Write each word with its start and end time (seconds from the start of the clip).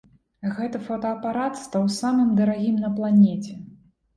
Гэта 0.55 0.79
фотаапарат 0.87 1.61
стаў 1.65 1.85
самым 1.99 2.33
дарагім 2.41 2.83
на 2.87 2.93
планеце. 2.99 3.53